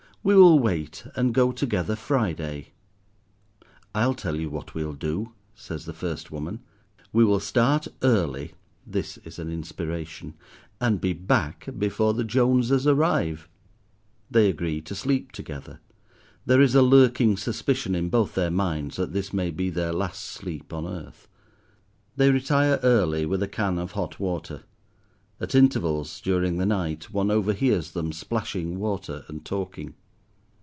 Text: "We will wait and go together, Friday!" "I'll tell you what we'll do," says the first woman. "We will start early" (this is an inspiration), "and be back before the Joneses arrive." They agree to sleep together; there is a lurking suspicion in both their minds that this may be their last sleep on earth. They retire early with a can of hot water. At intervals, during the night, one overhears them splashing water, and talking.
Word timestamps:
"We 0.23 0.35
will 0.35 0.59
wait 0.59 1.03
and 1.15 1.33
go 1.33 1.51
together, 1.51 1.95
Friday!" 1.95 2.73
"I'll 3.95 4.13
tell 4.13 4.35
you 4.35 4.51
what 4.51 4.75
we'll 4.75 4.93
do," 4.93 5.33
says 5.55 5.85
the 5.85 5.95
first 5.95 6.29
woman. 6.29 6.59
"We 7.11 7.25
will 7.25 7.39
start 7.39 7.87
early" 8.03 8.53
(this 8.85 9.17
is 9.25 9.39
an 9.39 9.49
inspiration), 9.51 10.35
"and 10.79 11.01
be 11.01 11.13
back 11.13 11.67
before 11.75 12.13
the 12.13 12.23
Joneses 12.23 12.85
arrive." 12.85 13.49
They 14.29 14.47
agree 14.47 14.79
to 14.81 14.93
sleep 14.93 15.31
together; 15.31 15.79
there 16.45 16.61
is 16.61 16.75
a 16.75 16.83
lurking 16.83 17.35
suspicion 17.35 17.95
in 17.95 18.09
both 18.09 18.35
their 18.35 18.51
minds 18.51 18.97
that 18.97 19.13
this 19.13 19.33
may 19.33 19.49
be 19.49 19.71
their 19.71 19.91
last 19.91 20.21
sleep 20.23 20.71
on 20.71 20.85
earth. 20.85 21.27
They 22.15 22.29
retire 22.29 22.79
early 22.83 23.25
with 23.25 23.41
a 23.41 23.47
can 23.47 23.79
of 23.79 23.93
hot 23.93 24.19
water. 24.19 24.65
At 25.39 25.55
intervals, 25.55 26.21
during 26.21 26.57
the 26.57 26.67
night, 26.67 27.09
one 27.11 27.31
overhears 27.31 27.89
them 27.93 28.11
splashing 28.13 28.77
water, 28.77 29.25
and 29.27 29.43
talking. 29.43 29.95